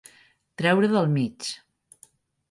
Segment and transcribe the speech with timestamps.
[0.61, 1.51] Treure del mig.